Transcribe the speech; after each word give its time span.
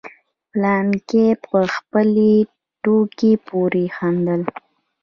فلانکي 0.49 1.27
په 1.47 1.59
خپلې 1.75 2.33
ټوکې 2.83 3.31
پورې 3.47 3.85
خندل. 3.95 4.41